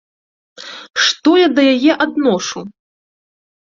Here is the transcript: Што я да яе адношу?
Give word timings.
Што 1.09 1.29
я 1.45 1.53
да 1.59 1.69
яе 1.77 1.93
адношу? 2.09 2.69